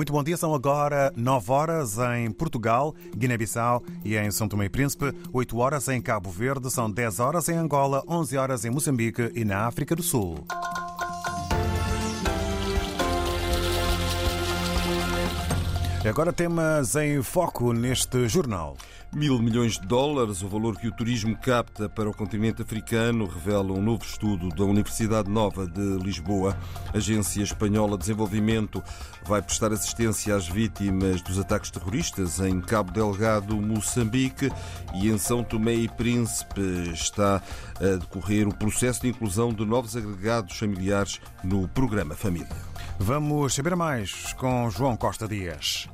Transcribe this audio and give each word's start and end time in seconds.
Muito 0.00 0.14
bom 0.14 0.24
dia, 0.24 0.34
são 0.34 0.54
agora 0.54 1.12
9 1.14 1.52
horas 1.52 1.98
em 2.16 2.30
Portugal, 2.30 2.94
Guiné-Bissau 3.14 3.82
e 4.02 4.16
em 4.16 4.30
São 4.30 4.48
Tomé 4.48 4.64
e 4.64 4.68
Príncipe, 4.70 5.14
8 5.30 5.58
horas 5.58 5.88
em 5.88 6.00
Cabo 6.00 6.30
Verde, 6.30 6.70
são 6.70 6.90
10 6.90 7.20
horas 7.20 7.50
em 7.50 7.56
Angola, 7.58 8.02
11 8.08 8.38
horas 8.38 8.64
em 8.64 8.70
Moçambique 8.70 9.30
e 9.34 9.44
na 9.44 9.66
África 9.66 9.94
do 9.94 10.02
Sul. 10.02 10.42
Agora 16.02 16.32
temas 16.32 16.96
em 16.96 17.22
foco 17.22 17.74
neste 17.74 18.26
jornal. 18.26 18.78
Mil 19.12 19.40
milhões 19.40 19.76
de 19.76 19.88
dólares, 19.88 20.40
o 20.40 20.48
valor 20.48 20.76
que 20.78 20.86
o 20.86 20.92
turismo 20.92 21.36
capta 21.36 21.88
para 21.88 22.08
o 22.08 22.14
continente 22.14 22.62
africano, 22.62 23.26
revela 23.26 23.72
um 23.72 23.82
novo 23.82 24.04
estudo 24.04 24.48
da 24.50 24.62
Universidade 24.62 25.28
Nova 25.28 25.66
de 25.66 25.98
Lisboa. 26.00 26.56
A 26.94 26.98
Agência 26.98 27.42
Espanhola 27.42 27.92
de 27.96 28.02
Desenvolvimento 28.02 28.80
vai 29.26 29.42
prestar 29.42 29.72
assistência 29.72 30.36
às 30.36 30.46
vítimas 30.46 31.20
dos 31.22 31.40
ataques 31.40 31.72
terroristas 31.72 32.38
em 32.38 32.60
Cabo 32.60 32.92
Delgado, 32.92 33.60
Moçambique 33.60 34.48
e 34.94 35.08
em 35.08 35.18
São 35.18 35.42
Tomé 35.42 35.74
e 35.74 35.88
Príncipe. 35.88 36.60
Está 36.94 37.42
a 37.80 37.96
decorrer 37.96 38.46
o 38.46 38.54
processo 38.54 39.02
de 39.02 39.08
inclusão 39.08 39.52
de 39.52 39.64
novos 39.64 39.96
agregados 39.96 40.56
familiares 40.56 41.20
no 41.42 41.66
programa 41.66 42.14
Família. 42.14 42.46
Vamos 42.96 43.54
saber 43.54 43.74
mais 43.74 44.32
com 44.34 44.70
João 44.70 44.96
Costa 44.96 45.26
Dias. 45.26 45.88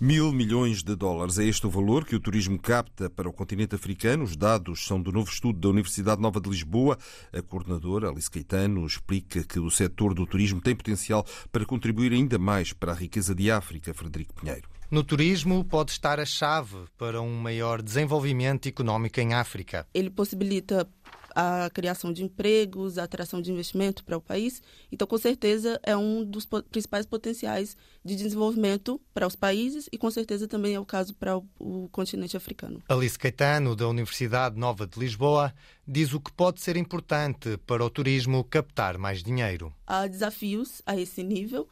Mil 0.00 0.32
milhões 0.32 0.82
de 0.82 0.96
dólares 0.96 1.38
é 1.38 1.44
este 1.44 1.66
o 1.66 1.70
valor 1.70 2.06
que 2.06 2.16
o 2.16 2.20
turismo 2.20 2.58
capta 2.58 3.10
para 3.10 3.28
o 3.28 3.32
continente 3.34 3.74
africano. 3.74 4.24
Os 4.24 4.34
dados 4.34 4.86
são 4.86 4.98
do 4.98 5.12
novo 5.12 5.30
estudo 5.30 5.60
da 5.60 5.68
Universidade 5.68 6.22
Nova 6.22 6.40
de 6.40 6.48
Lisboa. 6.48 6.96
A 7.30 7.42
coordenadora 7.42 8.08
Alice 8.08 8.30
Caetano 8.30 8.86
explica 8.86 9.44
que 9.44 9.60
o 9.60 9.70
setor 9.70 10.14
do 10.14 10.24
turismo 10.24 10.58
tem 10.58 10.74
potencial 10.74 11.22
para 11.52 11.66
contribuir 11.66 12.14
ainda 12.14 12.38
mais 12.38 12.72
para 12.72 12.92
a 12.92 12.94
riqueza 12.94 13.34
de 13.34 13.50
África. 13.50 13.92
Frederico 13.92 14.32
Pinheiro. 14.32 14.66
No 14.90 15.04
turismo 15.04 15.62
pode 15.66 15.90
estar 15.90 16.18
a 16.18 16.24
chave 16.24 16.78
para 16.96 17.20
um 17.20 17.36
maior 17.36 17.82
desenvolvimento 17.82 18.70
económico 18.70 19.20
em 19.20 19.34
África. 19.34 19.86
Ele 19.92 20.08
possibilita 20.08 20.88
a 21.34 21.70
criação 21.72 22.12
de 22.12 22.22
empregos, 22.22 22.98
a 22.98 23.04
atração 23.04 23.40
de 23.40 23.50
investimento 23.50 24.04
para 24.04 24.16
o 24.16 24.20
país. 24.20 24.62
Então, 24.90 25.06
com 25.06 25.18
certeza, 25.18 25.80
é 25.82 25.96
um 25.96 26.24
dos 26.24 26.46
principais 26.70 27.06
potenciais 27.06 27.76
de 28.04 28.16
desenvolvimento 28.16 29.00
para 29.12 29.26
os 29.26 29.36
países 29.36 29.88
e, 29.92 29.98
com 29.98 30.10
certeza, 30.10 30.48
também 30.48 30.74
é 30.74 30.80
o 30.80 30.84
caso 30.84 31.14
para 31.14 31.36
o, 31.36 31.46
o 31.58 31.88
continente 31.90 32.36
africano. 32.36 32.82
Alice 32.88 33.18
Caetano, 33.18 33.74
da 33.74 33.88
Universidade 33.88 34.58
Nova 34.58 34.86
de 34.86 34.98
Lisboa, 34.98 35.54
diz 35.86 36.12
o 36.12 36.20
que 36.20 36.32
pode 36.32 36.60
ser 36.60 36.76
importante 36.76 37.56
para 37.66 37.84
o 37.84 37.90
turismo 37.90 38.44
captar 38.44 38.98
mais 38.98 39.22
dinheiro. 39.22 39.74
Há 39.86 40.06
desafios 40.06 40.82
a 40.86 40.96
esse 40.96 41.22
nível. 41.22 41.68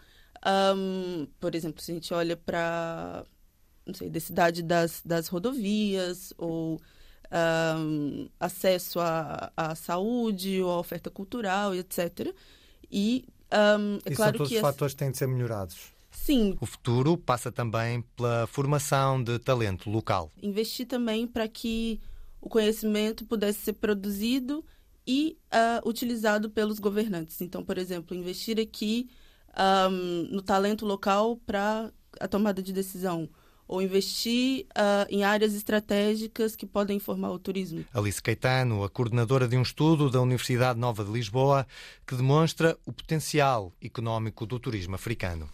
Um, 0.47 1.27
por 1.41 1.55
exemplo, 1.55 1.83
se 1.83 1.91
a 1.91 1.95
gente 1.95 2.15
olha 2.15 2.37
para 2.37 3.25
não 3.89 3.95
sei, 3.95 4.11
da 4.11 4.21
cidade 4.21 4.63
das, 4.63 5.03
das 5.05 5.29
rodovias 5.29 6.33
ou 6.37 6.79
um, 7.31 8.29
acesso 8.41 9.01
à, 9.01 9.53
à, 9.57 9.75
saúde 9.75 10.63
ou 10.63 10.71
à 10.71 10.79
oferta 10.79 11.11
cultural, 11.11 11.75
etc. 11.75 12.35
E 12.91 13.25
um, 13.53 13.99
é 14.05 14.13
e 14.13 14.17
claro 14.17 14.33
são 14.33 14.39
todos 14.39 14.49
que 14.49 14.57
os 14.57 14.61
fatores 14.61 14.95
que 14.95 14.99
têm 14.99 15.11
de 15.11 15.19
ser 15.19 15.29
melhorados. 15.29 15.93
Sim. 16.11 16.57
O 16.61 16.67
futuro 16.67 17.17
passa 17.17 17.51
também 17.51 18.03
pela 18.17 18.47
formação 18.47 19.23
de 19.23 19.39
talento 19.39 19.89
local. 19.89 20.31
Investir 20.43 20.87
também 20.87 21.27
para 21.27 21.47
que 21.49 22.01
o 22.41 22.49
conhecimento 22.49 23.25
pudesse 23.25 23.61
ser 23.61 23.75
produzido 23.75 24.65
e 25.07 25.39
uh, 25.53 25.89
utilizado 25.89 26.51
pelos 26.51 26.79
governantes. 26.79 27.41
Então, 27.41 27.65
por 27.65 27.79
exemplo, 27.79 28.17
investir 28.17 28.61
aqui 28.61 29.09
um, 29.91 30.35
no 30.35 30.43
talento 30.43 30.85
local 30.85 31.37
para 31.47 31.91
a 32.21 32.29
tomada 32.29 32.63
de 32.63 32.73
decisão 32.73 33.29
ou 33.69 33.83
investir 33.83 34.67
uh, 34.71 35.07
em 35.11 35.23
áreas 35.23 35.55
estratégicas 35.55 36.57
que 36.57 36.67
podem 36.67 36.97
informar 36.97 37.31
o 37.31 37.39
turismo. 37.39 37.85
Alice 37.93 38.21
Caetano, 38.21 38.83
a 38.83 38.89
coordenadora 38.89 39.47
de 39.47 39.57
um 39.57 39.63
estudo 39.63 40.11
da 40.11 40.21
Universidade 40.21 40.81
Nova 40.81 41.05
de 41.05 41.13
Lisboa, 41.13 41.67
que 42.07 42.17
demonstra 42.17 42.77
o 42.87 42.93
potencial 42.93 43.73
económico 43.81 44.47
do 44.47 44.59
turismo 44.59 44.95
africano 44.95 45.49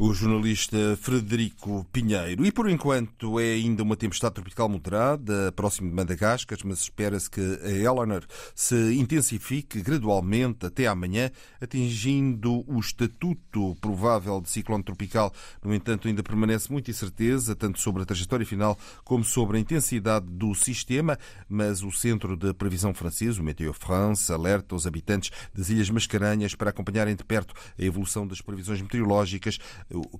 o 0.00 0.14
jornalista 0.14 0.96
Frederico 1.00 1.84
Pinheiro. 1.92 2.46
E 2.46 2.52
por 2.52 2.70
enquanto 2.70 3.40
é 3.40 3.54
ainda 3.54 3.82
uma 3.82 3.96
tempestade 3.96 4.36
tropical 4.36 4.68
moderada, 4.68 5.50
próximo 5.50 5.90
de 5.90 5.96
Madagascar, 5.96 6.56
mas 6.64 6.78
espera-se 6.82 7.28
que 7.28 7.40
a 7.40 7.70
Eleanor 7.70 8.24
se 8.54 8.94
intensifique 8.94 9.82
gradualmente 9.82 10.66
até 10.66 10.86
amanhã, 10.86 11.32
atingindo 11.60 12.64
o 12.68 12.78
estatuto 12.78 13.76
provável 13.80 14.40
de 14.40 14.48
ciclone 14.48 14.84
tropical. 14.84 15.32
No 15.64 15.74
entanto, 15.74 16.06
ainda 16.06 16.22
permanece 16.22 16.70
muita 16.70 16.92
incerteza, 16.92 17.56
tanto 17.56 17.80
sobre 17.80 18.02
a 18.02 18.06
trajetória 18.06 18.46
final 18.46 18.78
como 19.02 19.24
sobre 19.24 19.56
a 19.56 19.60
intensidade 19.60 20.26
do 20.26 20.54
sistema, 20.54 21.18
mas 21.48 21.82
o 21.82 21.90
Centro 21.90 22.36
de 22.36 22.54
Previsão 22.54 22.94
francês, 22.94 23.36
o 23.36 23.42
Météo 23.42 23.72
France, 23.72 24.32
alerta 24.32 24.76
os 24.76 24.86
habitantes 24.86 25.32
das 25.52 25.70
Ilhas 25.70 25.90
Mascarenhas 25.90 26.54
para 26.54 26.70
acompanharem 26.70 27.16
de 27.16 27.24
perto 27.24 27.52
a 27.76 27.82
evolução 27.82 28.24
das 28.28 28.40
previsões 28.40 28.80
meteorológicas 28.80 29.58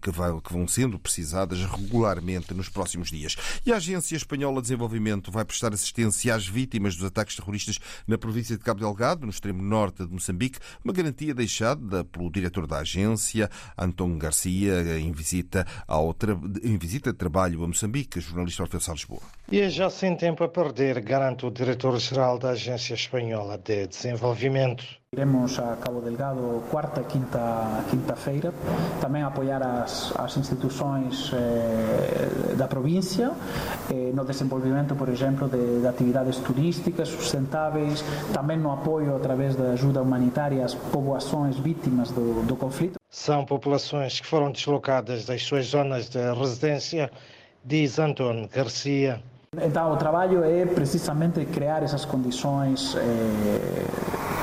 que, 0.00 0.52
vão 0.52 0.68
sendo 0.68 0.98
precisadas 0.98 1.58
regularmente 1.60 2.54
nos 2.54 2.68
próximos 2.68 3.10
dias. 3.10 3.36
E 3.66 3.72
a 3.72 3.76
Agência 3.76 4.16
Espanhola 4.16 4.56
de 4.56 4.62
Desenvolvimento 4.62 5.30
vai 5.30 5.44
prestar 5.44 5.72
assistência 5.72 6.34
às 6.34 6.46
vítimas 6.46 6.94
dos 6.94 7.04
ataques 7.04 7.34
terroristas 7.34 7.78
na 8.06 8.16
província 8.16 8.56
de 8.56 8.62
Cabo 8.62 8.80
Delgado, 8.80 9.24
no 9.24 9.30
extremo 9.30 9.62
norte 9.62 10.06
de 10.06 10.12
Moçambique, 10.12 10.58
uma 10.84 10.92
garantia 10.92 11.34
deixada 11.34 12.04
pelo 12.04 12.30
diretor 12.30 12.66
da 12.66 12.78
agência, 12.78 13.50
Antônio 13.76 14.16
Garcia, 14.18 14.98
em 14.98 15.12
visita, 15.12 15.66
ao 15.86 16.14
em 16.62 16.78
visita 16.78 17.12
de 17.12 17.18
trabalho 17.18 17.64
a 17.64 17.66
Moçambique, 17.66 18.20
jornalista 18.20 18.62
Orfeu 18.62 18.80
Salles 18.80 19.08
Lisboa. 19.08 19.22
E 19.50 19.60
é 19.60 19.70
já 19.70 19.88
sem 19.88 20.14
tempo 20.14 20.44
a 20.44 20.48
perder, 20.48 21.00
garante 21.00 21.46
o 21.46 21.50
diretor-geral 21.50 22.38
da 22.38 22.50
Agência 22.50 22.94
Espanhola 22.94 23.56
de 23.56 23.86
Desenvolvimento. 23.86 24.84
Iremos 25.16 25.58
a 25.58 25.76
Cabo 25.76 26.02
Delgado 26.02 26.62
quarta, 26.70 27.02
quinta, 27.02 27.82
quinta-feira, 27.88 28.52
também 29.00 29.22
apoiar 29.22 29.62
as, 29.62 30.12
as 30.14 30.36
instituições 30.36 31.32
eh, 31.32 32.54
da 32.54 32.68
província 32.68 33.32
eh, 33.90 34.12
no 34.12 34.22
desenvolvimento, 34.26 34.94
por 34.94 35.08
exemplo, 35.08 35.48
de, 35.48 35.80
de, 35.80 35.86
atividades 35.86 36.36
turísticas 36.36 37.08
sustentáveis, 37.08 38.04
também 38.34 38.58
no 38.58 38.70
apoio 38.70 39.16
através 39.16 39.56
da 39.56 39.70
ajuda 39.70 40.02
humanitária 40.02 40.62
às 40.62 40.74
povoações 40.74 41.56
vítimas 41.56 42.10
do, 42.10 42.46
do 42.46 42.54
conflito. 42.54 43.00
São 43.08 43.46
populações 43.46 44.20
que 44.20 44.26
foram 44.26 44.52
deslocadas 44.52 45.24
das 45.24 45.42
suas 45.42 45.68
zonas 45.68 46.10
de 46.10 46.20
residência, 46.34 47.10
diz 47.64 47.98
Antônio 47.98 48.46
Garcia. 48.54 49.22
Então, 49.56 49.90
o 49.90 49.96
trabalho 49.96 50.44
é 50.44 50.66
precisamente 50.66 51.42
criar 51.46 51.82
essas 51.82 52.04
condições 52.04 52.94
eh, 52.94 53.00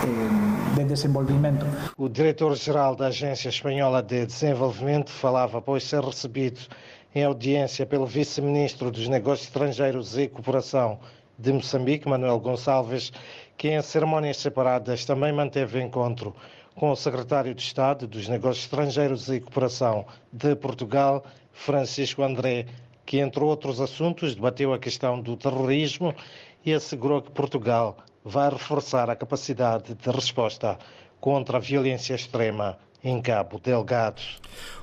eh, 0.04 0.55
de 0.76 0.84
desenvolvimento. 0.84 1.66
O 1.98 2.10
diretor-geral 2.10 2.96
da 2.96 3.08
Agência 3.08 3.50
Espanhola 3.50 4.04
de 4.04 4.26
Desenvolvimento 4.26 5.10
falava 5.10 5.60
após 5.60 5.84
ser 5.84 6.04
recebido 6.04 6.60
em 7.14 7.24
audiência 7.24 7.86
pelo 7.86 8.06
vice-ministro 8.06 8.92
dos 8.92 9.08
Negócios 9.08 9.48
Estrangeiros 9.48 10.18
e 10.18 10.28
Cooperação 10.28 11.00
de 11.40 11.54
Moçambique, 11.54 12.10
Manuel 12.10 12.40
Gonçalves, 12.40 13.12
que 13.58 13.70
em 13.70 13.82
cerimônias 13.82 14.38
separadas 14.38 15.06
também 15.06 15.32
manteve 15.32 15.82
encontro 15.82 16.36
com 16.76 16.92
o 16.92 16.96
secretário 16.96 17.56
de 17.56 17.62
Estado 17.62 18.06
dos 18.06 18.28
Negócios 18.28 18.66
Estrangeiros 18.66 19.30
e 19.30 19.40
Cooperação 19.40 20.06
de 20.32 20.56
Portugal, 20.56 21.24
Francisco 21.54 22.22
André 22.22 22.66
que, 23.06 23.20
entre 23.20 23.44
outros 23.44 23.80
assuntos, 23.80 24.36
debateu 24.36 24.74
a 24.74 24.80
questão 24.80 25.22
do 25.22 25.38
terrorismo 25.38 26.14
e 26.66 26.74
assegurou 26.74 27.22
que 27.22 27.32
Portugal 27.32 27.98
vai 28.26 28.50
reforçar 28.50 29.08
a 29.08 29.16
capacidade 29.16 29.94
de 29.94 30.10
resposta 30.10 30.80
contra 31.22 31.58
a 31.58 31.62
violência 31.62 32.16
extrema 32.16 32.76
em 33.04 33.22
Cabo 33.22 33.60
Delgado. 33.60 34.20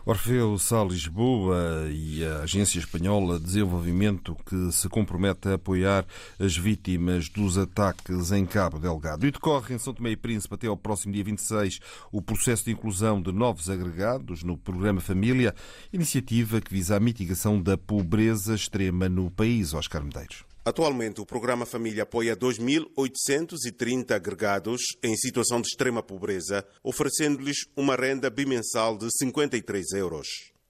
Orfeu 0.07 0.57
Sá 0.57 0.85
Lisboa 0.85 1.89
e 1.91 2.25
a 2.25 2.43
Agência 2.43 2.79
Espanhola 2.79 3.37
de 3.37 3.47
Desenvolvimento 3.47 4.37
que 4.47 4.71
se 4.71 4.89
compromete 4.89 5.49
a 5.49 5.55
apoiar 5.55 6.07
as 6.39 6.57
vítimas 6.57 7.29
dos 7.29 7.59
ataques 7.59 8.31
em 8.31 8.47
Cabo 8.47 8.79
Delgado. 8.79 9.27
E 9.27 9.33
decorre 9.33 9.75
em 9.75 9.79
São 9.79 9.93
Tomé 9.93 10.11
e 10.11 10.17
Príncipe 10.17 10.55
até 10.55 10.69
ao 10.69 10.77
próximo 10.77 11.13
dia 11.13 11.25
26 11.25 11.81
o 12.13 12.23
processo 12.23 12.67
de 12.67 12.71
inclusão 12.71 13.21
de 13.21 13.33
novos 13.33 13.69
agregados 13.69 14.45
no 14.45 14.57
programa 14.57 15.01
Família, 15.01 15.53
iniciativa 15.93 16.61
que 16.61 16.73
visa 16.73 16.97
a 16.97 17.01
mitigação 17.01 17.61
da 17.61 17.77
pobreza 17.77 18.55
extrema 18.55 19.09
no 19.09 19.33
país. 19.33 19.75
Oscar 19.75 20.05
Medeiros. 20.05 20.52
Atualmente, 20.65 21.21
o 21.21 21.27
programa 21.27 21.67
Família 21.67 22.05
apoia 22.05 22.37
2.830 22.37 24.13
agregados 24.13 24.81
em 25.03 25.17
situação 25.17 25.61
de 25.61 25.67
extrema 25.67 26.05
pobreza, 26.05 26.65
oferecendo-lhes 26.85 27.67
uma 27.77 27.97
renda 27.97 28.31
bimensal 28.31 28.97
de 28.97 29.09
53 29.11 29.91
euros. 29.95 30.29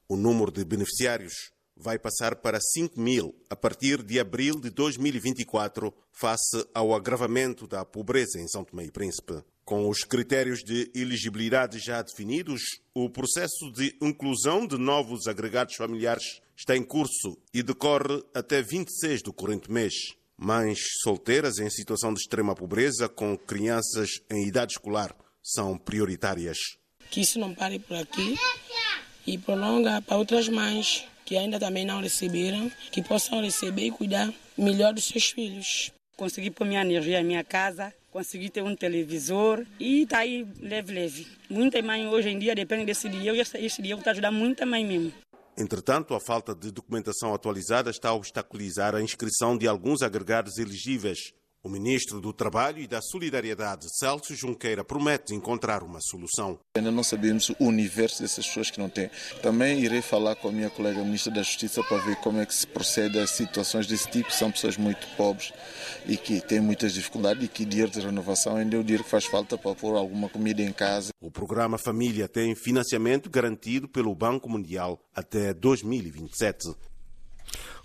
O 0.08 0.16
número 0.16 0.50
de 0.50 0.64
beneficiários 0.64 1.34
vai 1.76 1.98
passar 1.98 2.36
para 2.36 2.58
5 2.58 2.98
mil 2.98 3.34
a 3.50 3.56
partir 3.56 4.02
de 4.02 4.18
abril 4.18 4.58
de 4.58 4.70
2024, 4.70 5.92
face 6.10 6.66
ao 6.72 6.94
agravamento 6.94 7.66
da 7.66 7.84
pobreza 7.84 8.40
em 8.40 8.48
São 8.48 8.64
Tomé 8.64 8.84
e 8.84 8.90
Príncipe. 8.90 9.44
Com 9.64 9.88
os 9.88 10.04
critérios 10.04 10.60
de 10.60 10.90
elegibilidade 10.94 11.78
já 11.78 12.02
definidos, 12.02 12.62
o 12.94 13.08
processo 13.08 13.70
de 13.72 13.96
inclusão 14.02 14.66
de 14.66 14.76
novos 14.76 15.26
agregados 15.26 15.76
familiares 15.76 16.40
está 16.56 16.76
em 16.76 16.82
curso 16.82 17.38
e 17.54 17.62
decorre 17.62 18.22
até 18.34 18.60
26 18.60 19.22
do 19.22 19.32
corrente 19.32 19.70
mês. 19.70 19.94
Mães 20.36 20.78
solteiras 21.02 21.58
em 21.58 21.70
situação 21.70 22.12
de 22.12 22.20
extrema 22.20 22.54
pobreza 22.54 23.08
com 23.08 23.38
crianças 23.38 24.20
em 24.30 24.46
idade 24.48 24.72
escolar 24.72 25.14
são 25.42 25.78
prioritárias. 25.78 26.58
Que 27.10 27.20
isso 27.20 27.38
não 27.38 27.54
pare 27.54 27.78
por 27.78 27.96
aqui 27.96 28.36
e 29.26 29.38
prolonga 29.38 30.02
para 30.02 30.16
outras 30.16 30.48
mães 30.48 31.04
que 31.24 31.36
ainda 31.36 31.58
também 31.58 31.84
não 31.84 32.00
receberam, 32.00 32.70
que 32.90 33.02
possam 33.02 33.40
receber 33.40 33.86
e 33.86 33.90
cuidar 33.90 34.32
melhor 34.58 34.92
dos 34.92 35.04
seus 35.04 35.30
filhos. 35.30 35.92
Consegui 36.22 36.52
pôr 36.52 36.64
minha 36.64 36.82
energia 36.82 37.20
em 37.20 37.24
minha 37.24 37.42
casa, 37.42 37.92
consegui 38.12 38.48
ter 38.48 38.62
um 38.62 38.76
televisor 38.76 39.66
e 39.80 40.02
está 40.02 40.18
aí 40.18 40.46
leve, 40.60 40.94
leve. 40.94 41.26
Muita 41.50 41.82
mãe 41.82 42.06
hoje 42.06 42.28
em 42.28 42.38
dia 42.38 42.54
depende 42.54 42.84
desse 42.84 43.08
dinheiro 43.08 43.36
e 43.36 43.40
esse 43.40 43.82
dinheiro 43.82 43.98
está 43.98 44.12
ajudando 44.12 44.36
muita 44.36 44.64
mãe 44.64 44.86
mesmo. 44.86 45.12
Entretanto, 45.58 46.14
a 46.14 46.20
falta 46.20 46.54
de 46.54 46.70
documentação 46.70 47.34
atualizada 47.34 47.90
está 47.90 48.10
a 48.10 48.14
obstaculizar 48.14 48.94
a 48.94 49.02
inscrição 49.02 49.58
de 49.58 49.66
alguns 49.66 50.00
agregados 50.00 50.58
elegíveis. 50.58 51.32
O 51.64 51.68
ministro 51.68 52.20
do 52.20 52.32
Trabalho 52.32 52.80
e 52.80 52.88
da 52.88 53.00
Solidariedade, 53.00 53.86
Celso 53.96 54.34
Junqueira, 54.34 54.82
promete 54.82 55.32
encontrar 55.32 55.84
uma 55.84 56.00
solução. 56.00 56.58
Ainda 56.76 56.90
não 56.90 57.04
sabemos 57.04 57.50
o 57.50 57.66
universo 57.66 58.20
dessas 58.20 58.44
pessoas 58.48 58.68
que 58.68 58.80
não 58.80 58.88
têm. 58.88 59.08
Também 59.42 59.78
irei 59.78 60.02
falar 60.02 60.34
com 60.34 60.48
a 60.48 60.52
minha 60.52 60.68
colega 60.68 61.04
ministra 61.04 61.32
da 61.32 61.44
Justiça 61.44 61.80
para 61.84 61.98
ver 61.98 62.16
como 62.16 62.40
é 62.40 62.46
que 62.46 62.52
se 62.52 62.66
procede 62.66 63.16
a 63.16 63.28
situações 63.28 63.86
desse 63.86 64.10
tipo. 64.10 64.32
São 64.32 64.50
pessoas 64.50 64.76
muito 64.76 65.06
pobres 65.16 65.52
e 66.04 66.16
que 66.16 66.40
têm 66.40 66.58
muitas 66.58 66.94
dificuldades 66.94 67.44
e 67.44 67.48
que 67.48 67.64
dinheiro 67.64 67.92
de 67.92 68.00
renovação 68.00 68.56
ainda 68.56 68.74
é 68.74 68.80
o 68.80 68.82
dinheiro 68.82 69.04
que 69.04 69.10
faz 69.10 69.26
falta 69.26 69.56
para 69.56 69.72
pôr 69.76 69.94
alguma 69.94 70.28
comida 70.28 70.62
em 70.62 70.72
casa. 70.72 71.12
O 71.20 71.30
programa 71.30 71.78
Família 71.78 72.26
tem 72.26 72.56
financiamento 72.56 73.30
garantido 73.30 73.86
pelo 73.86 74.12
Banco 74.16 74.50
Mundial 74.50 75.00
até 75.14 75.54
2027. 75.54 76.74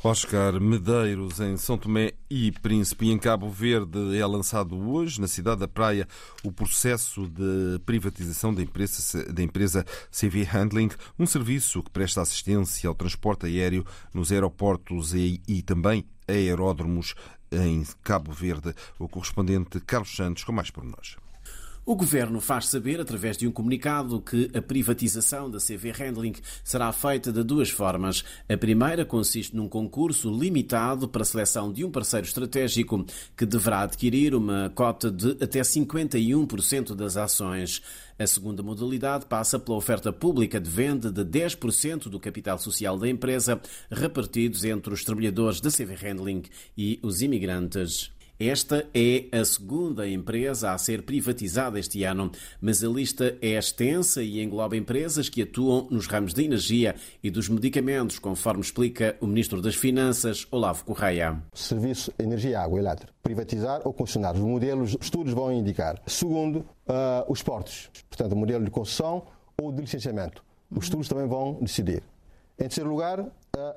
Oscar 0.04 0.60
Medeiros, 0.62 1.40
em 1.40 1.58
São 1.58 1.78
Tomé 1.78 2.14
e 2.30 2.52
Príncipe, 2.52 3.08
e 3.08 3.12
em 3.12 3.18
Cabo 3.18 3.50
Verde, 3.50 4.16
é 4.18 4.26
lançado 4.26 4.78
hoje, 4.78 5.20
na 5.20 5.28
cidade 5.28 5.62
da 5.62 5.68
Praia, 5.68 6.08
o 6.44 6.52
processo 6.52 7.28
de 7.28 7.80
privatização 7.86 8.54
da 8.54 8.62
empresa, 8.62 9.34
da 9.34 9.42
empresa 9.42 9.86
CV 10.12 10.44
Handling, 10.44 10.90
um 11.18 11.26
serviço 11.26 11.82
que 11.82 11.90
presta 11.90 12.22
assistência 12.22 12.88
ao 12.88 12.96
transporte 12.96 13.48
aéreo 13.48 13.86
nos 14.14 14.32
aeroportos 14.32 15.14
e, 15.14 15.42
e 15.48 15.62
também 15.64 16.06
aeródromos 16.28 17.16
em 17.52 17.84
Cabo 18.04 18.32
Verde. 18.32 18.76
O 19.00 19.08
correspondente 19.08 19.80
Carlos 19.80 20.16
Santos, 20.16 20.44
com 20.44 20.52
mais 20.52 20.70
pormenores. 20.70 21.18
O 21.90 21.96
governo 21.96 22.42
faz 22.42 22.68
saber, 22.68 23.00
através 23.00 23.38
de 23.38 23.48
um 23.48 23.52
comunicado, 23.52 24.20
que 24.20 24.52
a 24.54 24.62
privatização 24.62 25.50
da 25.50 25.58
CV 25.58 25.92
Handling 25.92 26.34
será 26.62 26.92
feita 26.92 27.32
de 27.32 27.42
duas 27.46 27.70
formas. 27.70 28.26
A 28.50 28.58
primeira 28.58 29.06
consiste 29.06 29.56
num 29.56 29.70
concurso 29.70 30.30
limitado 30.30 31.08
para 31.08 31.22
a 31.22 31.26
seleção 31.26 31.72
de 31.72 31.86
um 31.86 31.90
parceiro 31.90 32.28
estratégico 32.28 33.06
que 33.38 33.46
deverá 33.46 33.84
adquirir 33.84 34.36
uma 34.36 34.70
cota 34.76 35.10
de 35.10 35.42
até 35.42 35.62
51% 35.62 36.94
das 36.94 37.16
ações. 37.16 37.82
A 38.20 38.28
segunda 38.28 38.62
modalidade 38.62 39.26
passa 39.26 39.58
pela 39.58 39.78
oferta 39.78 40.12
pública 40.12 40.60
de 40.60 40.70
venda 40.70 41.10
de 41.10 41.24
10% 41.24 42.10
do 42.10 42.20
capital 42.20 42.60
social 42.60 42.98
da 42.98 43.08
empresa, 43.08 43.62
repartidos 43.90 44.66
entre 44.66 44.94
os 44.94 45.06
trabalhadores 45.06 45.62
da 45.62 45.72
CV 45.72 45.96
Handling 45.96 46.44
e 46.78 47.00
os 47.02 47.22
imigrantes. 47.22 48.17
Esta 48.40 48.86
é 48.94 49.26
a 49.36 49.44
segunda 49.44 50.08
empresa 50.08 50.72
a 50.72 50.78
ser 50.78 51.02
privatizada 51.02 51.80
este 51.80 52.04
ano, 52.04 52.32
mas 52.62 52.84
a 52.84 52.88
lista 52.88 53.36
é 53.42 53.58
extensa 53.58 54.22
e 54.22 54.44
engloba 54.44 54.78
empresas 54.78 55.28
que 55.28 55.42
atuam 55.42 55.88
nos 55.90 56.06
ramos 56.06 56.36
da 56.36 56.44
energia 56.44 56.94
e 57.24 57.32
dos 57.32 57.50
medicamentos, 57.50 58.20
conforme 58.20 58.62
explica 58.62 59.18
o 59.20 59.26
Ministro 59.26 59.60
das 59.60 59.74
Finanças, 59.74 60.46
Olavo 60.52 60.86
Correia. 60.86 61.42
Serviço 61.52 62.14
Energia, 62.20 62.62
Água 62.62 62.78
Elétrica. 62.78 63.12
Privatizar 63.24 63.82
ou 63.84 63.92
concessionar. 63.92 64.36
Os 64.36 64.42
modelos, 64.42 64.96
estudos 65.02 65.34
vão 65.34 65.52
indicar. 65.52 66.00
Segundo, 66.06 66.58
uh, 66.58 67.26
os 67.28 67.42
portos. 67.42 67.90
Portanto, 68.08 68.34
o 68.34 68.36
modelo 68.36 68.64
de 68.64 68.70
concessão 68.70 69.26
ou 69.60 69.72
de 69.72 69.82
licenciamento. 69.82 70.46
Os 70.70 70.84
estudos 70.84 71.08
também 71.08 71.28
vão 71.28 71.58
decidir. 71.60 72.04
Em 72.60 72.64
terceiro 72.64 72.92
lugar, 72.92 73.20
a 73.20 73.26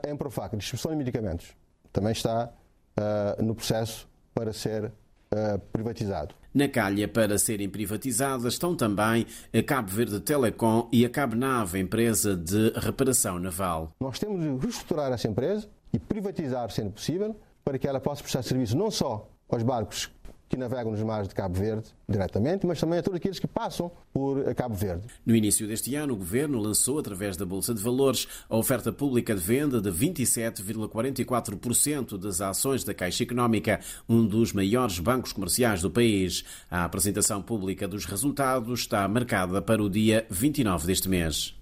uh, 0.07 0.11
Emprofac, 0.11 0.55
distribuição 0.55 0.91
de 0.91 0.99
medicamentos. 0.99 1.47
Também 1.91 2.13
está 2.13 2.53
uh, 2.99 3.43
no 3.43 3.55
processo 3.55 4.10
para 4.35 4.53
ser 4.53 4.85
uh, 4.85 5.59
privatizado. 5.73 6.35
Na 6.53 6.69
calha 6.69 7.07
para 7.07 7.39
serem 7.39 7.69
privatizadas 7.69 8.55
estão 8.55 8.75
também 8.75 9.25
a 9.57 9.63
Cabo 9.63 9.89
Verde 9.89 10.19
Telecom 10.19 10.89
e 10.93 11.05
a 11.05 11.09
Cabnave, 11.09 11.79
empresa 11.79 12.37
de 12.37 12.73
reparação 12.77 13.39
naval. 13.39 13.93
Nós 14.01 14.19
temos 14.19 14.41
de 14.41 14.49
reestruturar 14.67 15.13
essa 15.13 15.29
empresa 15.29 15.69
e 15.93 15.99
privatizar, 15.99 16.71
sendo 16.71 16.91
possível, 16.91 17.37
para 17.65 17.79
que 17.79 17.87
ela 17.87 18.01
possa 18.01 18.23
prestar 18.23 18.43
serviço 18.43 18.77
não 18.77 18.91
só 18.91 19.29
aos 19.49 19.63
barcos 19.63 20.11
que 20.51 20.57
navegam 20.57 20.91
nos 20.91 21.01
mares 21.01 21.29
de 21.29 21.35
Cabo 21.35 21.55
Verde 21.55 21.85
diretamente, 22.09 22.67
mas 22.67 22.81
também 22.81 22.99
a 22.99 23.03
todos 23.03 23.17
aqueles 23.17 23.39
que 23.39 23.47
passam 23.47 23.93
por 24.13 24.53
Cabo 24.57 24.75
Verde. 24.75 25.07
No 25.25 25.37
início 25.37 25.69
deste 25.69 25.95
ano, 25.95 26.15
o 26.15 26.17
Governo 26.17 26.59
lançou, 26.59 26.99
através 26.99 27.37
da 27.37 27.47
Bolsa 27.47 27.73
de 27.73 27.81
Valores, 27.81 28.27
a 28.49 28.57
oferta 28.57 28.93
pública 28.93 29.33
de 29.33 29.41
venda 29.41 29.81
de 29.81 29.93
27,44% 29.93 32.19
das 32.19 32.41
ações 32.41 32.83
da 32.83 32.93
Caixa 32.93 33.23
Económica, 33.23 33.79
um 34.09 34.27
dos 34.27 34.53
maiores 34.53 34.99
bancos 34.99 35.33
comerciais 35.33 35.83
do 35.83 35.91
país. 35.91 36.45
A 36.69 36.85
apresentação 36.85 37.41
pública 37.41 37.87
dos 37.87 38.05
resultados 38.05 38.81
está 38.81 39.07
marcada 39.07 39.63
para 39.63 39.81
o 39.81 39.89
dia 39.89 40.27
29 40.29 40.85
deste 40.85 41.09
mês. 41.09 41.60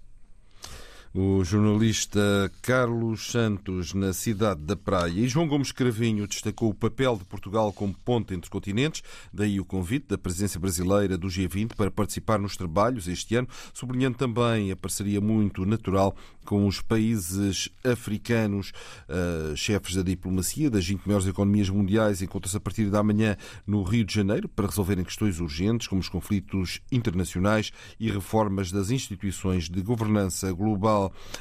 O 1.14 1.42
jornalista 1.42 2.20
Carlos 2.60 3.30
Santos, 3.30 3.94
na 3.94 4.12
cidade 4.12 4.60
da 4.60 4.76
Praia. 4.76 5.20
E 5.20 5.26
João 5.26 5.48
Gomes 5.48 5.72
Cravinho 5.72 6.26
destacou 6.26 6.68
o 6.68 6.74
papel 6.74 7.16
de 7.16 7.24
Portugal 7.24 7.72
como 7.72 7.94
ponte 7.94 8.34
entre 8.34 8.50
continentes, 8.50 9.02
daí 9.32 9.58
o 9.58 9.64
convite 9.64 10.06
da 10.08 10.18
presença 10.18 10.58
brasileira 10.58 11.16
do 11.16 11.28
G20 11.28 11.74
para 11.74 11.90
participar 11.90 12.38
nos 12.38 12.58
trabalhos 12.58 13.08
este 13.08 13.36
ano, 13.36 13.48
sublinhando 13.72 14.18
também 14.18 14.70
a 14.70 14.76
parceria 14.76 15.20
muito 15.20 15.64
natural 15.64 16.14
com 16.44 16.66
os 16.66 16.80
países 16.80 17.68
africanos. 17.84 18.72
Uh, 19.08 19.56
chefes 19.56 19.94
da 19.94 20.02
diplomacia 20.02 20.70
das 20.70 20.86
20 20.86 21.06
maiores 21.06 21.26
economias 21.26 21.68
mundiais 21.70 22.22
encontram-se 22.22 22.56
a 22.56 22.60
partir 22.60 22.90
da 22.90 23.02
manhã 23.02 23.36
no 23.66 23.82
Rio 23.82 24.04
de 24.04 24.14
Janeiro 24.14 24.48
para 24.48 24.66
resolverem 24.66 25.04
questões 25.04 25.40
urgentes, 25.40 25.86
como 25.86 26.00
os 26.00 26.08
conflitos 26.08 26.80
internacionais 26.92 27.70
e 27.98 28.10
reformas 28.10 28.70
das 28.70 28.90
instituições 28.90 29.68
de 29.68 29.80
governança 29.82 30.52
global. 30.52 30.97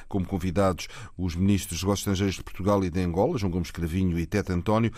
Como 0.07 0.25
convidados, 0.25 0.87
os 1.17 1.35
ministros 1.35 1.79
dos 1.79 1.83
negócios 1.83 2.01
estrangeiros 2.01 2.35
de 2.35 2.43
Portugal 2.43 2.83
e 2.83 2.89
de 2.89 3.01
Angola, 3.01 3.37
João 3.37 3.51
Gomes 3.51 3.71
Cravinho 3.71 4.19
e 4.19 4.25
Tete 4.25 4.51
António, 4.51 4.91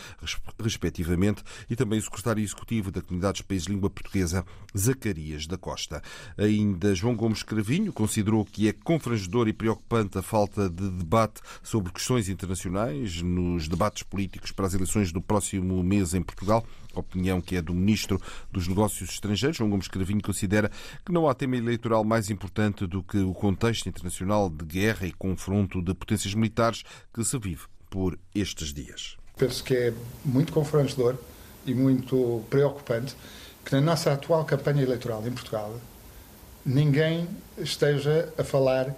respectivamente, 0.61 1.43
e 1.69 1.75
também 1.75 1.99
o 1.99 2.01
secretário 2.01 2.43
executivo 2.43 2.91
da 2.91 3.01
Comunidade 3.01 3.39
dos 3.39 3.41
Países 3.43 3.67
de 3.67 3.73
Língua 3.73 3.89
Portuguesa, 3.89 4.45
Zacarias 4.77 5.47
da 5.47 5.57
Costa. 5.57 6.01
Ainda 6.37 6.93
João 6.93 7.15
Gomes 7.15 7.43
Cravinho 7.43 7.93
considerou 7.93 8.45
que 8.45 8.67
é 8.67 8.73
confrangedor 8.73 9.47
e 9.47 9.53
preocupante 9.53 10.17
a 10.17 10.21
falta 10.21 10.69
de 10.69 10.89
debate 10.89 11.41
sobre 11.63 11.91
questões 11.91 12.29
internacionais 12.29 13.21
nos 13.21 13.67
debates 13.67 14.03
políticos 14.03 14.51
para 14.51 14.67
as 14.67 14.73
eleições 14.73 15.11
do 15.11 15.21
próximo 15.21 15.81
mês 15.83 16.13
em 16.13 16.21
Portugal. 16.21 16.65
Opinião 16.95 17.39
que 17.39 17.55
é 17.55 17.61
do 17.61 17.73
Ministro 17.73 18.19
dos 18.51 18.67
Negócios 18.67 19.11
Estrangeiros, 19.11 19.57
João 19.57 19.69
Gomes 19.69 19.87
Cravinho, 19.87 20.21
considera 20.21 20.71
que 21.05 21.11
não 21.11 21.29
há 21.29 21.33
tema 21.33 21.55
eleitoral 21.55 22.03
mais 22.03 22.29
importante 22.29 22.87
do 22.87 23.03
que 23.03 23.17
o 23.17 23.33
contexto 23.33 23.87
internacional 23.87 24.49
de 24.49 24.65
guerra 24.65 25.05
e 25.05 25.11
confronto 25.11 25.81
de 25.81 25.93
potências 25.93 26.33
militares 26.33 26.83
que 27.13 27.23
se 27.23 27.37
vive 27.37 27.63
por 27.89 28.17
estes 28.33 28.73
dias. 28.73 29.17
Penso 29.37 29.63
que 29.63 29.75
é 29.75 29.93
muito 30.25 30.51
confrangedor 30.51 31.15
e 31.65 31.73
muito 31.73 32.43
preocupante 32.49 33.15
que 33.63 33.73
na 33.73 33.81
nossa 33.81 34.13
atual 34.13 34.43
campanha 34.45 34.81
eleitoral 34.81 35.25
em 35.27 35.31
Portugal 35.31 35.79
ninguém 36.65 37.27
esteja 37.57 38.31
a 38.37 38.43
falar 38.43 38.95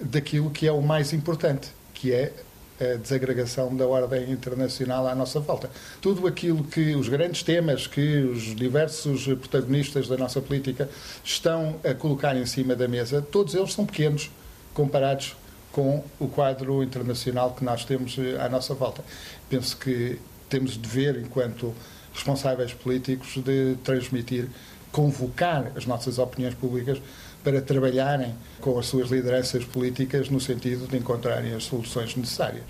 daquilo 0.00 0.50
que 0.50 0.66
é 0.66 0.72
o 0.72 0.82
mais 0.82 1.12
importante, 1.12 1.70
que 1.92 2.12
é 2.12 2.32
a 2.80 2.96
desagregação 2.96 3.74
da 3.76 3.86
ordem 3.86 4.30
internacional 4.30 5.06
à 5.06 5.14
nossa 5.14 5.38
volta. 5.40 5.70
Tudo 6.00 6.26
aquilo 6.26 6.64
que 6.64 6.94
os 6.94 7.08
grandes 7.08 7.42
temas 7.42 7.86
que 7.86 8.18
os 8.18 8.54
diversos 8.54 9.24
protagonistas 9.24 10.08
da 10.08 10.16
nossa 10.16 10.40
política 10.40 10.88
estão 11.22 11.76
a 11.84 11.94
colocar 11.94 12.36
em 12.36 12.46
cima 12.46 12.74
da 12.74 12.88
mesa, 12.88 13.22
todos 13.22 13.54
eles 13.54 13.72
são 13.72 13.86
pequenos 13.86 14.30
comparados 14.72 15.36
com 15.70 16.04
o 16.20 16.28
quadro 16.28 16.82
internacional 16.82 17.52
que 17.52 17.64
nós 17.64 17.84
temos 17.84 18.16
eh, 18.18 18.40
à 18.40 18.48
nossa 18.48 18.74
volta. 18.74 19.02
Penso 19.48 19.76
que 19.76 20.20
temos 20.48 20.76
dever, 20.76 21.16
enquanto 21.18 21.74
responsáveis 22.12 22.72
políticos, 22.72 23.42
de 23.42 23.76
transmitir, 23.82 24.48
convocar 24.92 25.72
as 25.74 25.84
nossas 25.84 26.18
opiniões 26.18 26.54
públicas 26.54 27.00
para 27.44 27.60
trabalharem 27.60 28.34
com 28.60 28.78
as 28.78 28.86
suas 28.86 29.10
lideranças 29.10 29.64
políticas 29.64 30.30
no 30.30 30.40
sentido 30.40 30.88
de 30.88 30.96
encontrarem 30.96 31.54
as 31.54 31.64
soluções 31.64 32.16
necessárias. 32.16 32.64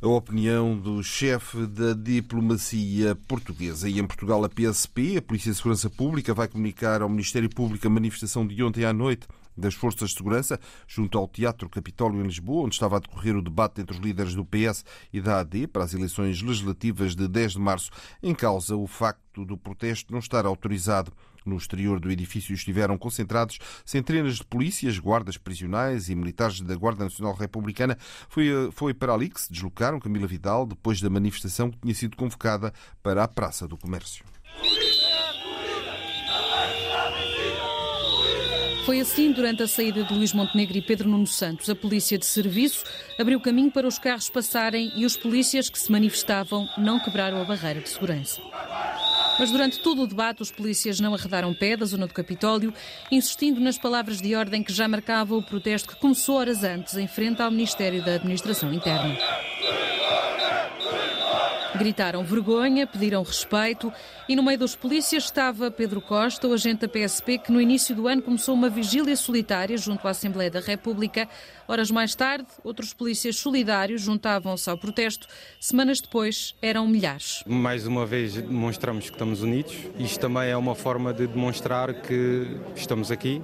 a 0.00 0.06
opinião 0.06 0.78
do 0.78 1.02
chefe 1.02 1.66
da 1.66 1.92
diplomacia 1.92 3.16
portuguesa. 3.26 3.88
E 3.88 3.98
em 3.98 4.06
Portugal, 4.06 4.44
a 4.44 4.48
PSP, 4.48 5.16
a 5.16 5.22
Polícia 5.22 5.50
de 5.50 5.56
Segurança 5.56 5.90
Pública, 5.90 6.32
vai 6.32 6.46
comunicar 6.46 7.02
ao 7.02 7.08
Ministério 7.08 7.48
Público 7.50 7.84
a 7.86 7.90
manifestação 7.90 8.46
de 8.46 8.62
ontem 8.62 8.84
à 8.84 8.92
noite 8.92 9.26
das 9.58 9.74
Forças 9.74 10.10
de 10.10 10.16
Segurança 10.16 10.60
junto 10.86 11.18
ao 11.18 11.26
Teatro 11.26 11.68
Capitólio 11.68 12.20
em 12.20 12.26
Lisboa, 12.26 12.64
onde 12.64 12.76
estava 12.76 12.96
a 12.96 13.00
decorrer 13.00 13.36
o 13.36 13.42
debate 13.42 13.80
entre 13.80 13.96
os 13.96 14.00
líderes 14.00 14.34
do 14.34 14.44
PS 14.44 14.84
e 15.12 15.20
da 15.20 15.40
AD 15.40 15.66
para 15.66 15.84
as 15.84 15.92
eleições 15.92 16.40
legislativas 16.40 17.16
de 17.16 17.26
10 17.26 17.52
de 17.52 17.58
março, 17.58 17.90
em 18.22 18.34
causa 18.34 18.76
o 18.76 18.86
facto 18.86 19.44
do 19.44 19.58
protesto 19.58 20.12
não 20.12 20.20
estar 20.20 20.46
autorizado. 20.46 21.12
No 21.48 21.56
exterior 21.56 21.98
do 21.98 22.10
edifício 22.10 22.54
estiveram 22.54 22.98
concentrados 22.98 23.58
centenas 23.84 24.36
de 24.36 24.44
polícias, 24.44 24.98
guardas 24.98 25.38
prisionais 25.38 26.10
e 26.10 26.14
militares 26.14 26.60
da 26.60 26.76
Guarda 26.76 27.04
Nacional 27.04 27.34
Republicana. 27.34 27.96
Foi, 28.28 28.48
eh, 28.48 28.70
foi 28.70 28.92
para 28.92 29.14
ali 29.14 29.30
que 29.30 29.40
se 29.40 29.50
deslocaram 29.50 29.98
Camila 29.98 30.26
Vidal 30.26 30.66
depois 30.66 31.00
da 31.00 31.08
manifestação 31.08 31.70
que 31.70 31.78
tinha 31.78 31.94
sido 31.94 32.16
convocada 32.16 32.72
para 33.02 33.24
a 33.24 33.28
Praça 33.28 33.66
do 33.66 33.78
Comércio. 33.78 34.24
Foi 38.88 39.00
assim 39.00 39.32
durante 39.32 39.62
a 39.62 39.68
saída 39.68 40.02
de 40.02 40.14
Luís 40.14 40.32
Montenegro 40.32 40.78
e 40.78 40.80
Pedro 40.80 41.10
Nuno 41.10 41.26
Santos. 41.26 41.68
A 41.68 41.74
polícia 41.74 42.16
de 42.16 42.24
serviço 42.24 42.84
abriu 43.18 43.38
caminho 43.38 43.70
para 43.70 43.86
os 43.86 43.98
carros 43.98 44.30
passarem 44.30 44.90
e 44.96 45.04
os 45.04 45.14
polícias 45.14 45.68
que 45.68 45.78
se 45.78 45.92
manifestavam 45.92 46.66
não 46.78 46.98
quebraram 46.98 47.40
a 47.40 47.44
barreira 47.44 47.82
de 47.82 47.88
segurança. 47.90 48.40
Mas 49.38 49.52
durante 49.52 49.78
todo 49.78 50.02
o 50.02 50.06
debate, 50.06 50.42
os 50.42 50.50
polícias 50.50 50.98
não 50.98 51.14
arredaram 51.14 51.54
pé 51.54 51.76
da 51.76 51.86
zona 51.86 52.06
do 52.06 52.12
Capitólio, 52.12 52.74
insistindo 53.10 53.60
nas 53.60 53.78
palavras 53.78 54.20
de 54.20 54.34
ordem 54.34 54.62
que 54.62 54.72
já 54.72 54.88
marcavam 54.88 55.38
o 55.38 55.42
protesto 55.42 55.88
que 55.88 55.96
começou 55.96 56.36
horas 56.36 56.64
antes, 56.64 56.96
em 56.96 57.06
frente 57.06 57.40
ao 57.40 57.50
Ministério 57.50 58.04
da 58.04 58.14
Administração 58.14 58.72
Interna. 58.72 59.16
Gritaram 61.78 62.24
vergonha, 62.24 62.88
pediram 62.88 63.22
respeito 63.22 63.92
e 64.28 64.34
no 64.34 64.42
meio 64.42 64.58
dos 64.58 64.74
polícias 64.74 65.24
estava 65.24 65.70
Pedro 65.70 66.00
Costa, 66.00 66.48
o 66.48 66.52
agente 66.52 66.80
da 66.80 66.88
PSP, 66.88 67.38
que 67.38 67.52
no 67.52 67.60
início 67.60 67.94
do 67.94 68.08
ano 68.08 68.20
começou 68.20 68.52
uma 68.52 68.68
vigília 68.68 69.14
solitária 69.16 69.78
junto 69.78 70.08
à 70.08 70.10
Assembleia 70.10 70.50
da 70.50 70.58
República. 70.58 71.28
Horas 71.68 71.90
mais 71.90 72.16
tarde, 72.16 72.48
outros 72.64 72.92
polícias 72.92 73.36
solidários 73.36 74.02
juntavam-se 74.02 74.68
ao 74.68 74.76
protesto. 74.76 75.28
Semanas 75.60 76.00
depois, 76.00 76.56
eram 76.60 76.86
milhares. 76.88 77.44
Mais 77.46 77.86
uma 77.86 78.04
vez 78.04 78.34
demonstramos 78.34 79.04
que 79.04 79.12
estamos 79.14 79.42
unidos. 79.42 79.76
Isto 79.98 80.18
também 80.18 80.50
é 80.50 80.56
uma 80.56 80.74
forma 80.74 81.14
de 81.14 81.28
demonstrar 81.28 81.94
que 81.94 82.58
estamos 82.74 83.12
aqui 83.12 83.40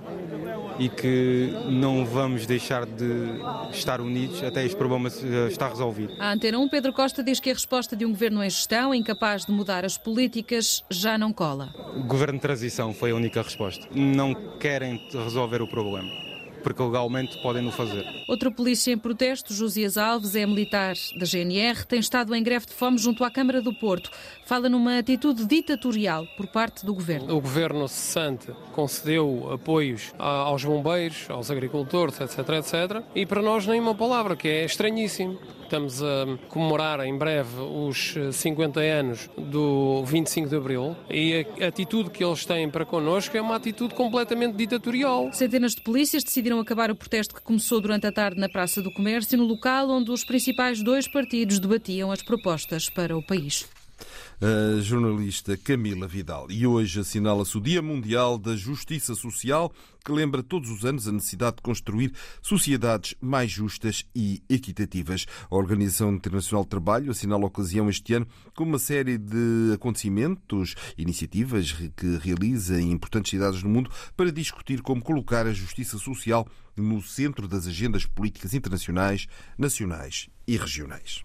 e 0.78 0.88
que 0.88 1.50
não 1.68 2.04
vamos 2.04 2.46
deixar 2.46 2.84
de 2.84 3.40
estar 3.72 4.00
unidos 4.00 4.42
até 4.42 4.64
este 4.64 4.76
problema 4.76 5.08
estar 5.48 5.68
resolvido. 5.68 6.14
A 6.18 6.32
Antena 6.32 6.58
1, 6.58 6.68
Pedro 6.68 6.92
Costa 6.92 7.22
diz 7.22 7.38
que 7.38 7.50
a 7.50 7.54
resposta 7.54 7.94
de 7.94 8.04
um 8.04 8.10
governo 8.10 8.23
em 8.32 8.50
gestão, 8.50 8.94
incapaz 8.94 9.44
de 9.44 9.52
mudar 9.52 9.84
as 9.84 9.98
políticas, 9.98 10.84
já 10.90 11.18
não 11.18 11.32
cola. 11.32 11.74
O 11.96 12.02
governo 12.02 12.34
de 12.34 12.42
transição 12.42 12.92
foi 12.94 13.10
a 13.10 13.14
única 13.14 13.42
resposta. 13.42 13.86
Não 13.94 14.34
querem 14.58 15.00
resolver 15.12 15.60
o 15.62 15.68
problema 15.68 16.34
porque 16.64 16.82
legalmente 16.82 17.36
podem 17.42 17.62
no 17.62 17.70
fazer. 17.70 18.04
Outra 18.26 18.50
polícia 18.50 18.90
em 18.90 18.98
protesto, 18.98 19.52
Josias 19.52 19.98
Alves, 19.98 20.34
é 20.34 20.46
militar 20.46 20.94
da 21.18 21.26
GNR, 21.26 21.84
tem 21.86 22.00
estado 22.00 22.34
em 22.34 22.42
greve 22.42 22.64
de 22.66 22.72
fome 22.72 22.96
junto 22.96 23.22
à 23.22 23.30
Câmara 23.30 23.60
do 23.60 23.72
Porto. 23.74 24.10
Fala 24.46 24.68
numa 24.68 24.98
atitude 24.98 25.44
ditatorial 25.44 26.26
por 26.38 26.46
parte 26.46 26.84
do 26.86 26.94
governo. 26.94 27.36
O 27.36 27.40
governo 27.40 27.86
cessante 27.86 28.50
concedeu 28.72 29.52
apoios 29.52 30.14
aos 30.18 30.64
bombeiros, 30.64 31.28
aos 31.28 31.50
agricultores, 31.50 32.18
etc, 32.18 32.38
etc, 32.38 33.02
e 33.14 33.26
para 33.26 33.42
nós 33.42 33.66
nem 33.66 33.78
uma 33.78 33.94
palavra, 33.94 34.34
que 34.34 34.48
é 34.48 34.64
estranhíssimo. 34.64 35.38
Estamos 35.74 36.00
a 36.04 36.38
comemorar 36.50 37.00
em 37.00 37.18
breve 37.18 37.60
os 37.60 38.14
50 38.30 38.78
anos 38.78 39.28
do 39.36 40.04
25 40.04 40.48
de 40.48 40.54
Abril 40.54 40.96
e 41.10 41.44
a 41.60 41.66
atitude 41.66 42.10
que 42.10 42.22
eles 42.22 42.46
têm 42.46 42.70
para 42.70 42.84
connosco 42.84 43.36
é 43.36 43.42
uma 43.42 43.56
atitude 43.56 43.92
completamente 43.92 44.54
ditatorial. 44.54 45.32
Centenas 45.32 45.74
de 45.74 45.82
polícias 45.82 46.22
decidiram 46.22 46.60
acabar 46.60 46.92
o 46.92 46.94
protesto 46.94 47.34
que 47.34 47.42
começou 47.42 47.80
durante 47.80 48.06
a 48.06 48.12
tarde 48.12 48.38
na 48.38 48.48
Praça 48.48 48.80
do 48.80 48.92
Comércio, 48.92 49.36
no 49.36 49.42
local 49.42 49.90
onde 49.90 50.12
os 50.12 50.22
principais 50.22 50.80
dois 50.80 51.08
partidos 51.08 51.58
debatiam 51.58 52.12
as 52.12 52.22
propostas 52.22 52.88
para 52.88 53.16
o 53.16 53.20
país 53.20 53.68
a 54.40 54.80
jornalista 54.80 55.56
Camila 55.56 56.06
Vidal. 56.06 56.50
E 56.50 56.66
hoje 56.66 57.00
assinala-se 57.00 57.56
o 57.56 57.60
Dia 57.60 57.80
Mundial 57.80 58.38
da 58.38 58.56
Justiça 58.56 59.14
Social, 59.14 59.72
que 60.04 60.12
lembra 60.12 60.42
todos 60.42 60.70
os 60.70 60.84
anos 60.84 61.06
a 61.06 61.12
necessidade 61.12 61.56
de 61.56 61.62
construir 61.62 62.12
sociedades 62.42 63.14
mais 63.20 63.50
justas 63.50 64.04
e 64.14 64.42
equitativas. 64.48 65.26
A 65.50 65.54
Organização 65.56 66.12
Internacional 66.12 66.64
do 66.64 66.68
Trabalho 66.68 67.10
assinala 67.10 67.44
a 67.44 67.46
ocasião 67.46 67.88
este 67.88 68.14
ano 68.14 68.26
com 68.54 68.64
uma 68.64 68.78
série 68.78 69.18
de 69.18 69.72
acontecimentos, 69.74 70.74
iniciativas 70.98 71.72
que 71.96 72.18
realiza 72.18 72.80
em 72.80 72.90
importantes 72.90 73.30
cidades 73.30 73.62
do 73.62 73.68
mundo 73.68 73.90
para 74.16 74.32
discutir 74.32 74.82
como 74.82 75.02
colocar 75.02 75.46
a 75.46 75.52
justiça 75.52 75.98
social 75.98 76.46
no 76.76 77.00
centro 77.02 77.46
das 77.46 77.66
agendas 77.66 78.04
políticas 78.04 78.52
internacionais, 78.52 79.26
nacionais 79.56 80.28
e 80.46 80.56
regionais. 80.56 81.24